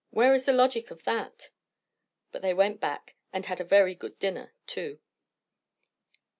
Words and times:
Where 0.09 0.33
is 0.33 0.45
the 0.45 0.51
logic 0.51 0.89
of 0.89 1.03
that?" 1.03 1.51
But 2.31 2.41
they 2.41 2.55
went 2.55 2.79
back, 2.79 3.13
and 3.31 3.45
had 3.45 3.61
a 3.61 3.63
very 3.63 3.93
good 3.93 4.17
dinner 4.17 4.51
too. 4.65 4.99